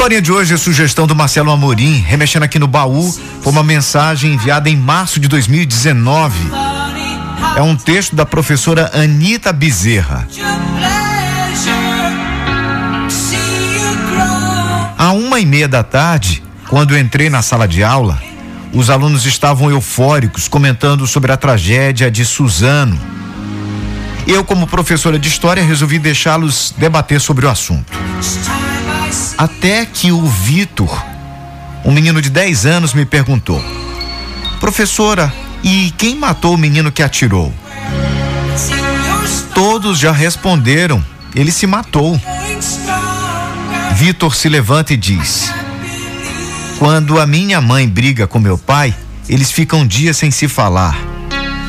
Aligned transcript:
Historinha 0.00 0.22
de 0.22 0.32
hoje 0.32 0.54
é 0.54 0.56
sugestão 0.56 1.06
do 1.06 1.14
Marcelo 1.14 1.50
Amorim, 1.50 1.98
remexendo 1.98 2.44
aqui 2.44 2.58
no 2.58 2.66
baú, 2.66 3.14
foi 3.42 3.52
uma 3.52 3.62
mensagem 3.62 4.32
enviada 4.32 4.70
em 4.70 4.74
março 4.74 5.20
de 5.20 5.28
2019. 5.28 6.34
É 7.54 7.60
um 7.60 7.76
texto 7.76 8.16
da 8.16 8.24
professora 8.24 8.90
Anita 8.94 9.52
Bezerra. 9.52 10.26
À 14.96 15.12
uma 15.12 15.38
e 15.38 15.44
meia 15.44 15.68
da 15.68 15.82
tarde, 15.82 16.42
quando 16.70 16.96
entrei 16.96 17.28
na 17.28 17.42
sala 17.42 17.68
de 17.68 17.84
aula, 17.84 18.18
os 18.72 18.88
alunos 18.88 19.26
estavam 19.26 19.70
eufóricos 19.70 20.48
comentando 20.48 21.06
sobre 21.06 21.30
a 21.30 21.36
tragédia 21.36 22.10
de 22.10 22.24
Suzano. 22.24 22.98
Eu, 24.26 24.46
como 24.46 24.66
professora 24.66 25.18
de 25.18 25.28
história, 25.28 25.62
resolvi 25.62 25.98
deixá-los 25.98 26.74
debater 26.78 27.20
sobre 27.20 27.44
o 27.44 27.50
assunto. 27.50 27.92
Até 29.36 29.86
que 29.86 30.12
o 30.12 30.26
Vitor, 30.26 31.04
um 31.84 31.92
menino 31.92 32.20
de 32.20 32.30
10 32.30 32.66
anos, 32.66 32.94
me 32.94 33.04
perguntou: 33.04 33.62
Professora, 34.58 35.32
e 35.62 35.92
quem 35.96 36.14
matou 36.14 36.54
o 36.54 36.58
menino 36.58 36.92
que 36.92 37.02
atirou? 37.02 37.52
Todos 39.54 39.98
já 39.98 40.12
responderam: 40.12 41.04
ele 41.34 41.52
se 41.52 41.66
matou. 41.66 42.20
Vitor 43.94 44.34
se 44.34 44.48
levanta 44.48 44.94
e 44.94 44.96
diz: 44.96 45.52
Quando 46.78 47.20
a 47.20 47.26
minha 47.26 47.60
mãe 47.60 47.88
briga 47.88 48.26
com 48.26 48.38
meu 48.38 48.58
pai, 48.58 48.94
eles 49.28 49.50
ficam 49.50 49.86
dias 49.86 50.16
sem 50.16 50.30
se 50.30 50.48
falar. 50.48 50.98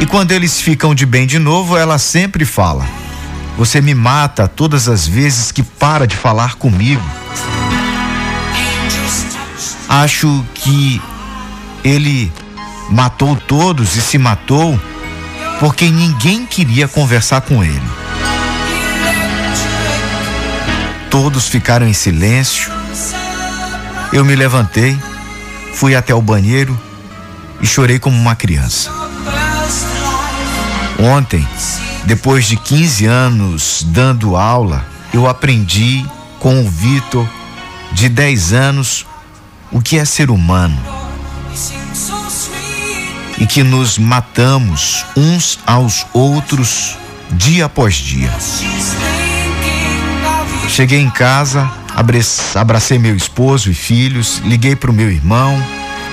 E 0.00 0.06
quando 0.06 0.32
eles 0.32 0.60
ficam 0.60 0.94
de 0.94 1.06
bem 1.06 1.26
de 1.26 1.38
novo, 1.38 1.76
ela 1.76 1.98
sempre 1.98 2.44
fala: 2.44 2.86
Você 3.56 3.80
me 3.80 3.94
mata 3.94 4.48
todas 4.48 4.88
as 4.88 5.06
vezes 5.06 5.52
que 5.52 5.62
para 5.62 6.06
de 6.06 6.16
falar 6.16 6.56
comigo. 6.56 7.02
Acho 9.88 10.44
que 10.54 11.00
ele 11.84 12.32
matou 12.90 13.36
todos 13.36 13.96
e 13.96 14.00
se 14.00 14.18
matou 14.18 14.78
porque 15.60 15.88
ninguém 15.88 16.44
queria 16.44 16.88
conversar 16.88 17.42
com 17.42 17.62
ele. 17.62 17.82
Todos 21.10 21.48
ficaram 21.48 21.86
em 21.86 21.92
silêncio. 21.92 22.72
Eu 24.12 24.24
me 24.24 24.34
levantei, 24.34 24.98
fui 25.74 25.94
até 25.94 26.12
o 26.12 26.20
banheiro 26.20 26.78
e 27.60 27.66
chorei 27.66 28.00
como 28.00 28.16
uma 28.16 28.34
criança. 28.34 28.90
Ontem, 30.98 31.46
depois 32.06 32.46
de 32.46 32.56
15 32.56 33.06
anos 33.06 33.86
dando 33.88 34.36
aula, 34.36 34.84
eu 35.12 35.26
aprendi 35.26 36.04
com 36.38 36.60
o 36.60 36.68
Vitor, 36.68 37.26
de 37.92 38.08
10 38.08 38.52
anos, 38.52 39.06
o 39.72 39.80
que 39.80 39.98
é 39.98 40.04
ser 40.04 40.30
humano. 40.30 40.78
E 43.38 43.46
que 43.46 43.62
nos 43.62 43.98
matamos 43.98 45.04
uns 45.16 45.58
aos 45.66 46.06
outros 46.12 46.96
dia 47.32 47.64
após 47.64 47.94
dia. 47.94 48.30
Cheguei 50.68 51.00
em 51.00 51.10
casa, 51.10 51.70
abracei 52.54 52.98
meu 52.98 53.16
esposo 53.16 53.70
e 53.70 53.74
filhos, 53.74 54.42
liguei 54.44 54.76
para 54.76 54.90
o 54.90 54.94
meu 54.94 55.10
irmão, 55.10 55.56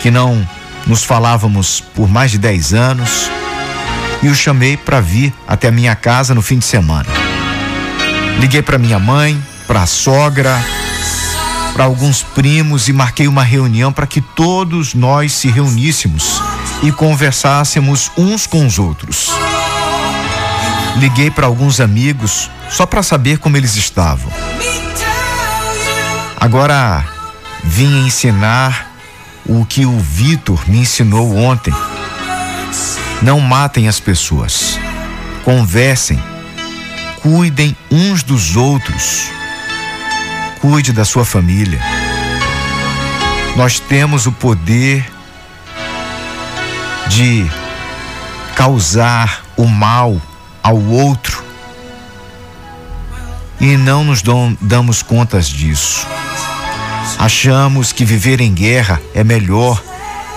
que 0.00 0.10
não 0.10 0.46
nos 0.86 1.02
falávamos 1.02 1.80
por 1.80 2.08
mais 2.08 2.30
de 2.30 2.38
10 2.38 2.74
anos, 2.74 3.30
e 4.22 4.28
o 4.28 4.34
chamei 4.34 4.76
para 4.76 5.00
vir 5.00 5.34
até 5.46 5.68
a 5.68 5.72
minha 5.72 5.94
casa 5.96 6.34
no 6.34 6.42
fim 6.42 6.58
de 6.58 6.64
semana. 6.64 7.08
Liguei 8.38 8.62
para 8.62 8.78
minha 8.78 8.98
mãe, 8.98 9.40
para 9.66 9.82
a 9.82 9.86
sogra, 9.86 10.62
para 11.72 11.84
alguns 11.84 12.22
primos 12.22 12.88
e 12.88 12.92
marquei 12.92 13.26
uma 13.26 13.42
reunião 13.42 13.92
para 13.92 14.06
que 14.06 14.20
todos 14.20 14.94
nós 14.94 15.32
se 15.32 15.48
reuníssemos 15.48 16.40
e 16.82 16.92
conversássemos 16.92 18.10
uns 18.16 18.46
com 18.46 18.66
os 18.66 18.78
outros. 18.78 19.30
Liguei 20.96 21.30
para 21.30 21.46
alguns 21.46 21.80
amigos 21.80 22.50
só 22.68 22.84
para 22.84 23.02
saber 23.02 23.38
como 23.38 23.56
eles 23.56 23.76
estavam. 23.76 24.30
Agora 26.38 27.04
vim 27.64 28.06
ensinar 28.06 28.92
o 29.46 29.64
que 29.64 29.86
o 29.86 29.98
Vitor 29.98 30.60
me 30.68 30.78
ensinou 30.78 31.36
ontem. 31.36 31.72
Não 33.22 33.40
matem 33.40 33.88
as 33.88 34.00
pessoas. 34.00 34.78
Conversem. 35.44 36.22
Cuidem 37.22 37.76
uns 37.90 38.22
dos 38.22 38.56
outros. 38.56 39.30
Cuide 40.60 40.92
da 40.92 41.04
sua 41.04 41.24
família. 41.24 41.80
Nós 43.56 43.78
temos 43.78 44.26
o 44.26 44.32
poder 44.32 45.04
de 47.08 47.46
causar 48.56 49.44
o 49.56 49.66
mal 49.66 50.20
ao 50.62 50.78
outro 50.80 51.44
e 53.60 53.76
não 53.76 54.02
nos 54.02 54.22
damos 54.60 55.02
contas 55.02 55.46
disso. 55.46 56.06
Achamos 57.18 57.92
que 57.92 58.04
viver 58.04 58.40
em 58.40 58.52
guerra 58.52 59.00
é 59.14 59.22
melhor, 59.22 59.80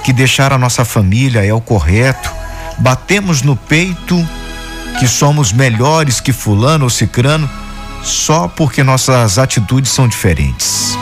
que 0.04 0.14
deixar 0.14 0.54
a 0.54 0.58
nossa 0.58 0.86
família 0.86 1.44
é 1.44 1.52
o 1.52 1.60
correto. 1.60 2.32
Batemos 2.78 3.42
no 3.42 3.56
peito 3.56 4.16
que 5.00 5.08
somos 5.08 5.52
melhores 5.52 6.20
que 6.20 6.32
Fulano 6.32 6.86
ou 6.86 6.90
Cicrano 6.90 7.50
só 8.04 8.48
porque 8.48 8.84
nossas 8.84 9.38
atitudes 9.38 9.92
são 9.92 10.08
diferentes. 10.08 10.98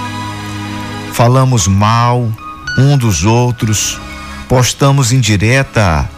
Falamos 1.11 1.67
mal 1.67 2.31
um 2.77 2.97
dos 2.97 3.23
outros, 3.23 3.99
postamos 4.47 5.11
indireta 5.11 6.09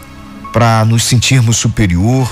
para 0.52 0.84
nos 0.84 1.04
sentirmos 1.04 1.56
superior, 1.56 2.30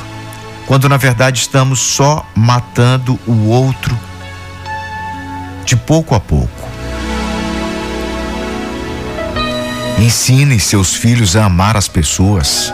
quando 0.66 0.88
na 0.88 0.96
verdade 0.96 1.40
estamos 1.40 1.80
só 1.80 2.24
matando 2.34 3.18
o 3.26 3.48
outro 3.48 3.98
de 5.66 5.76
pouco 5.76 6.14
a 6.14 6.20
pouco. 6.20 6.68
Ensine 9.98 10.58
seus 10.58 10.94
filhos 10.94 11.36
a 11.36 11.44
amar 11.44 11.76
as 11.76 11.88
pessoas. 11.88 12.72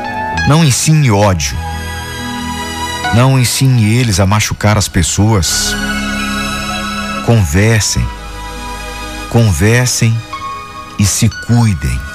Não 0.48 0.64
ensine 0.64 1.10
ódio. 1.10 1.56
Não 3.14 3.38
ensine 3.38 3.94
eles 3.94 4.20
a 4.20 4.26
machucar 4.26 4.76
as 4.76 4.88
pessoas. 4.88 5.74
Conversem. 7.26 8.06
Conversem 9.30 10.16
e 10.98 11.06
se 11.06 11.28
cuidem. 11.46 12.09